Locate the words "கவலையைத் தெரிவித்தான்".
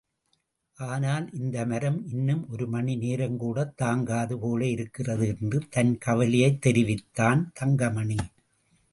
5.97-7.51